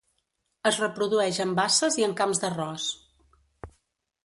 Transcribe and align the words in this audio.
Es 0.69 0.79
reprodueix 0.83 1.41
en 1.45 1.51
basses 1.59 1.99
i 2.03 2.07
en 2.09 2.17
camps 2.23 2.43
d'arròs. 2.45 2.91